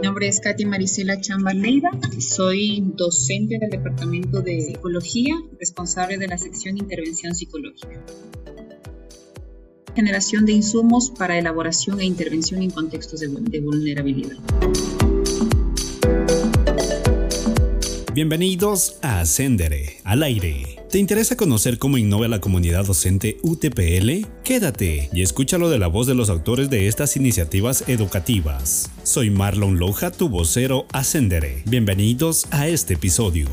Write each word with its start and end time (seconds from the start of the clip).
Mi 0.00 0.06
nombre 0.06 0.28
es 0.28 0.40
Katy 0.40 0.64
Marisela 0.64 1.20
Chamba 1.20 1.52
Leiva, 1.52 1.90
soy 2.20 2.82
docente 2.96 3.58
del 3.58 3.68
Departamento 3.68 4.40
de 4.40 4.62
Psicología, 4.62 5.34
responsable 5.58 6.16
de 6.16 6.26
la 6.26 6.38
sección 6.38 6.78
Intervención 6.78 7.34
Psicológica. 7.34 8.02
Generación 9.94 10.46
de 10.46 10.52
insumos 10.52 11.10
para 11.10 11.38
elaboración 11.38 12.00
e 12.00 12.06
intervención 12.06 12.62
en 12.62 12.70
contextos 12.70 13.20
de, 13.20 13.28
de 13.28 13.60
vulnerabilidad. 13.60 14.38
Bienvenidos 18.14 18.96
a 19.02 19.20
Ascendere, 19.20 19.98
al 20.04 20.22
aire. 20.22 20.79
¿Te 20.90 20.98
interesa 20.98 21.36
conocer 21.36 21.78
cómo 21.78 21.98
innova 21.98 22.26
la 22.26 22.40
comunidad 22.40 22.84
docente 22.84 23.38
UTPL? 23.42 24.26
Quédate 24.42 25.08
y 25.12 25.22
escúchalo 25.22 25.70
de 25.70 25.78
la 25.78 25.86
voz 25.86 26.08
de 26.08 26.16
los 26.16 26.30
autores 26.30 26.68
de 26.68 26.88
estas 26.88 27.14
iniciativas 27.16 27.84
educativas. 27.86 28.90
Soy 29.04 29.30
Marlon 29.30 29.78
Loja, 29.78 30.10
tu 30.10 30.28
vocero 30.28 30.86
Ascendere. 30.92 31.62
Bienvenidos 31.64 32.48
a 32.50 32.66
este 32.66 32.94
episodio. 32.94 33.46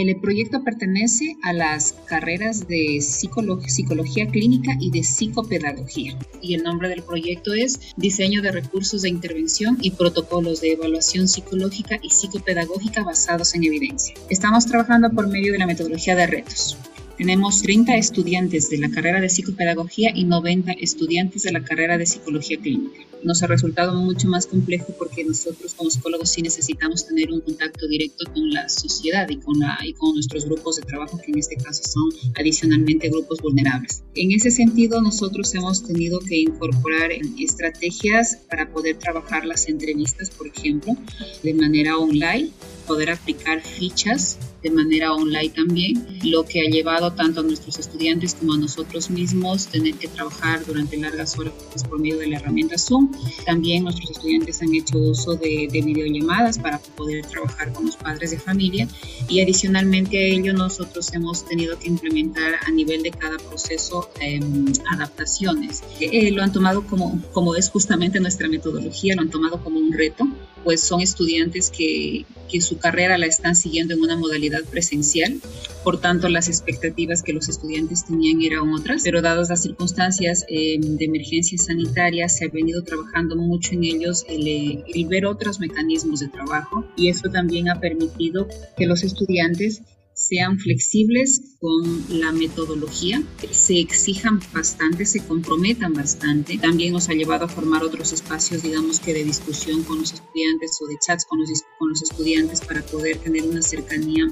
El 0.00 0.18
proyecto 0.18 0.64
pertenece 0.64 1.36
a 1.42 1.52
las 1.52 1.92
carreras 2.06 2.66
de 2.66 3.02
psicología 3.02 4.26
clínica 4.28 4.74
y 4.80 4.90
de 4.90 5.02
psicopedagogía. 5.02 6.18
Y 6.40 6.54
el 6.54 6.62
nombre 6.62 6.88
del 6.88 7.02
proyecto 7.02 7.52
es 7.52 7.92
Diseño 7.98 8.40
de 8.40 8.50
recursos 8.50 9.02
de 9.02 9.10
intervención 9.10 9.76
y 9.82 9.90
protocolos 9.90 10.62
de 10.62 10.72
evaluación 10.72 11.28
psicológica 11.28 11.98
y 12.02 12.08
psicopedagógica 12.08 13.04
basados 13.04 13.54
en 13.54 13.64
evidencia. 13.64 14.14
Estamos 14.30 14.64
trabajando 14.64 15.10
por 15.10 15.28
medio 15.28 15.52
de 15.52 15.58
la 15.58 15.66
metodología 15.66 16.16
de 16.16 16.26
retos. 16.26 16.78
Tenemos 17.20 17.60
30 17.60 17.96
estudiantes 17.96 18.70
de 18.70 18.78
la 18.78 18.90
carrera 18.90 19.20
de 19.20 19.28
psicopedagogía 19.28 20.10
y 20.14 20.24
90 20.24 20.72
estudiantes 20.72 21.42
de 21.42 21.52
la 21.52 21.62
carrera 21.62 21.98
de 21.98 22.06
psicología 22.06 22.56
clínica. 22.58 23.02
Nos 23.22 23.42
ha 23.42 23.46
resultado 23.46 23.92
mucho 23.92 24.26
más 24.26 24.46
complejo 24.46 24.94
porque 24.98 25.22
nosotros 25.22 25.74
como 25.74 25.90
psicólogos 25.90 26.30
sí 26.30 26.40
necesitamos 26.40 27.06
tener 27.06 27.30
un 27.30 27.42
contacto 27.42 27.86
directo 27.88 28.24
con 28.32 28.48
la 28.48 28.70
sociedad 28.70 29.28
y 29.28 29.36
con, 29.36 29.58
la, 29.58 29.78
y 29.84 29.92
con 29.92 30.14
nuestros 30.14 30.46
grupos 30.46 30.76
de 30.76 30.82
trabajo, 30.84 31.18
que 31.18 31.30
en 31.30 31.38
este 31.40 31.56
caso 31.56 31.82
son 31.84 32.08
adicionalmente 32.38 33.10
grupos 33.10 33.42
vulnerables. 33.42 34.02
En 34.14 34.32
ese 34.32 34.50
sentido, 34.50 35.02
nosotros 35.02 35.54
hemos 35.54 35.84
tenido 35.84 36.20
que 36.20 36.38
incorporar 36.38 37.10
estrategias 37.38 38.38
para 38.48 38.72
poder 38.72 38.96
trabajar 38.96 39.44
las 39.44 39.68
entrevistas, 39.68 40.30
por 40.30 40.46
ejemplo, 40.46 40.96
de 41.42 41.52
manera 41.52 41.98
online 41.98 42.48
poder 42.86 43.10
aplicar 43.10 43.60
fichas 43.60 44.38
de 44.62 44.70
manera 44.70 45.12
online 45.12 45.50
también, 45.50 46.06
lo 46.24 46.44
que 46.44 46.60
ha 46.60 46.70
llevado 46.70 47.12
tanto 47.12 47.40
a 47.40 47.42
nuestros 47.42 47.78
estudiantes 47.78 48.34
como 48.34 48.54
a 48.54 48.58
nosotros 48.58 49.10
mismos 49.10 49.66
tener 49.66 49.94
que 49.94 50.08
trabajar 50.08 50.64
durante 50.66 50.96
largas 50.96 51.38
horas 51.38 51.54
por 51.88 51.98
medio 51.98 52.18
de 52.18 52.28
la 52.28 52.36
herramienta 52.38 52.76
Zoom. 52.78 53.10
También 53.46 53.84
nuestros 53.84 54.10
estudiantes 54.10 54.60
han 54.62 54.74
hecho 54.74 54.98
uso 54.98 55.34
de, 55.34 55.68
videollamadas 55.70 56.58
para 56.58 56.78
poder 56.78 57.24
trabajar 57.26 57.72
con 57.72 57.86
los 57.86 57.96
padres 57.96 58.32
de 58.32 58.38
familia 58.38 58.86
y 59.28 59.40
adicionalmente 59.40 60.18
a 60.18 60.22
ello 60.22 60.52
nosotros 60.52 61.12
hemos 61.14 61.46
tenido 61.46 61.78
que 61.78 61.88
implementar 61.88 62.54
a 62.66 62.70
nivel 62.70 63.02
de 63.02 63.10
cada 63.10 63.38
proceso 63.38 64.10
em, 64.20 64.66
adaptaciones. 64.92 65.82
Eh, 66.00 66.30
lo 66.32 66.42
han 66.42 66.52
tomado 66.52 66.86
como, 66.86 67.20
como 67.32 67.54
es 67.54 67.70
justamente 67.70 68.20
nuestra 68.20 68.48
metodología, 68.48 69.14
lo 69.14 69.22
han 69.22 69.30
tomado 69.30 69.62
como 69.62 69.78
un 69.78 69.92
reto 69.92 70.26
pues 70.64 70.80
son 70.82 71.00
estudiantes 71.00 71.70
que, 71.70 72.24
que, 72.50 72.60
su 72.60 72.78
carrera 72.78 73.18
la 73.18 73.26
están 73.26 73.56
siguiendo 73.56 73.94
en 73.94 74.00
una 74.00 74.16
modalidad 74.16 74.62
presencial, 74.64 75.40
por 75.84 76.00
tanto 76.00 76.28
las 76.28 76.48
expectativas 76.48 77.22
que 77.22 77.32
los 77.32 77.48
estudiantes 77.48 78.06
tenían 78.06 78.42
eran 78.42 78.72
otras, 78.72 79.02
pero 79.04 79.22
dadas 79.22 79.48
las 79.48 79.62
circunstancias 79.62 80.44
eh, 80.48 80.78
de 80.80 81.04
emergencia 81.04 81.58
sanitaria 81.58 82.28
se 82.28 82.44
ha 82.44 82.48
venido 82.48 82.82
trabajando 82.82 83.36
mucho 83.36 83.74
en 83.74 83.84
ellos 83.84 84.24
el, 84.28 84.84
el 84.86 85.06
ver 85.06 85.26
otros 85.26 85.60
mecanismos 85.60 86.20
de 86.20 86.28
trabajo 86.28 86.84
y 86.96 87.08
eso 87.08 87.30
también 87.30 87.68
ha 87.70 87.80
permitido 87.80 88.46
que 88.76 88.86
los 88.86 89.02
estudiantes 89.02 89.82
sean 90.20 90.58
flexibles 90.58 91.40
con 91.60 92.20
la 92.20 92.30
metodología, 92.30 93.22
se 93.50 93.80
exijan 93.80 94.38
bastante, 94.52 95.06
se 95.06 95.24
comprometan 95.24 95.94
bastante. 95.94 96.58
También 96.58 96.92
nos 96.92 97.08
ha 97.08 97.14
llevado 97.14 97.46
a 97.46 97.48
formar 97.48 97.82
otros 97.82 98.12
espacios, 98.12 98.62
digamos 98.62 99.00
que 99.00 99.14
de 99.14 99.24
discusión 99.24 99.82
con 99.84 99.98
los 99.98 100.12
estudiantes 100.12 100.78
o 100.82 100.86
de 100.88 100.96
chats 100.98 101.24
con 101.24 101.40
los, 101.40 101.48
con 101.78 101.88
los 101.88 102.02
estudiantes 102.02 102.60
para 102.60 102.82
poder 102.82 103.18
tener 103.18 103.44
una 103.44 103.62
cercanía 103.62 104.26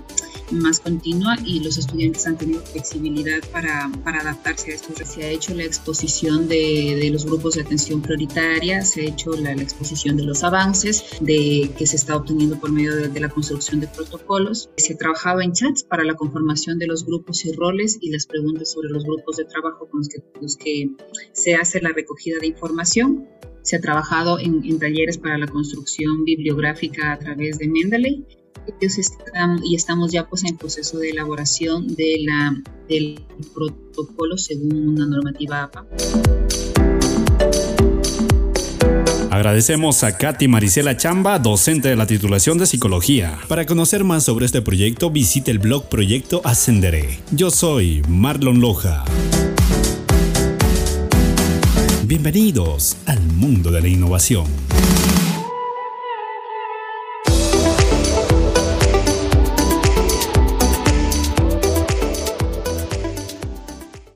más 0.50 0.80
continua 0.80 1.36
y 1.44 1.60
los 1.60 1.78
estudiantes 1.78 2.26
han 2.26 2.36
tenido 2.36 2.60
flexibilidad 2.62 3.40
para, 3.50 3.90
para 4.04 4.20
adaptarse 4.20 4.72
a 4.72 4.74
esto. 4.74 4.92
Se 5.04 5.24
ha 5.24 5.30
hecho 5.30 5.54
la 5.54 5.64
exposición 5.64 6.48
de, 6.48 6.98
de, 7.00 7.10
los 7.10 7.24
grupos 7.24 7.54
de 7.54 7.62
atención 7.62 8.02
prioritaria, 8.02 8.82
se 8.82 9.02
ha 9.02 9.04
hecho 9.04 9.32
la, 9.32 9.54
la, 9.54 9.62
exposición 9.62 10.16
de 10.16 10.24
los 10.24 10.44
avances 10.44 11.04
de, 11.20 11.70
que 11.76 11.86
se 11.86 11.96
está 11.96 12.16
obteniendo 12.16 12.58
por 12.58 12.72
medio 12.72 12.94
de, 12.94 13.08
de 13.08 13.20
la 13.20 13.28
construcción 13.28 13.80
de 13.80 13.88
protocolos. 13.88 14.70
Se 14.76 14.94
trabajaba 14.94 15.44
en 15.44 15.52
para 15.84 16.04
la 16.04 16.14
conformación 16.14 16.78
de 16.78 16.86
los 16.86 17.04
grupos 17.04 17.44
y 17.44 17.52
roles 17.52 17.98
y 18.00 18.10
las 18.10 18.26
preguntas 18.26 18.72
sobre 18.72 18.90
los 18.90 19.04
grupos 19.04 19.36
de 19.36 19.44
trabajo 19.44 19.88
con 19.88 20.00
los 20.00 20.08
que, 20.08 20.22
los 20.40 20.56
que 20.56 20.90
se 21.32 21.54
hace 21.54 21.80
la 21.80 21.90
recogida 21.90 22.36
de 22.40 22.46
información. 22.48 23.28
Se 23.62 23.76
ha 23.76 23.80
trabajado 23.80 24.38
en, 24.38 24.64
en 24.64 24.78
talleres 24.78 25.18
para 25.18 25.36
la 25.36 25.46
construcción 25.46 26.24
bibliográfica 26.24 27.12
a 27.12 27.18
través 27.18 27.58
de 27.58 27.68
Mendeley 27.68 28.24
y 29.64 29.74
estamos 29.74 30.12
ya 30.12 30.28
pues 30.28 30.44
en 30.44 30.56
proceso 30.56 30.98
de 30.98 31.10
elaboración 31.10 31.94
de 31.94 32.16
la, 32.20 32.62
del 32.88 33.24
protocolo 33.54 34.36
según 34.36 34.88
una 34.88 35.06
normativa 35.06 35.64
APA. 35.64 35.86
Agradecemos 39.38 40.02
a 40.02 40.16
Katy 40.16 40.48
Marisela 40.48 40.96
Chamba, 40.96 41.38
docente 41.38 41.88
de 41.88 41.94
la 41.94 42.08
titulación 42.08 42.58
de 42.58 42.66
Psicología. 42.66 43.38
Para 43.46 43.66
conocer 43.66 44.02
más 44.02 44.24
sobre 44.24 44.46
este 44.46 44.62
proyecto, 44.62 45.10
visite 45.10 45.52
el 45.52 45.60
blog 45.60 45.88
Proyecto 45.88 46.40
Ascenderé. 46.42 47.20
Yo 47.30 47.52
soy 47.52 48.02
Marlon 48.08 48.60
Loja. 48.60 49.04
Bienvenidos 52.04 52.96
al 53.06 53.20
mundo 53.20 53.70
de 53.70 53.80
la 53.80 53.86
innovación. 53.86 54.46